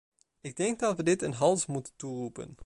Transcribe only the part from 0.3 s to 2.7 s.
Ik denk dat we dit een halt moeten toeroepen.